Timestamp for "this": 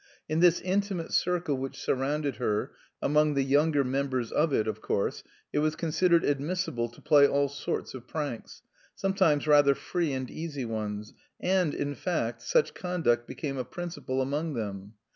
0.39-0.59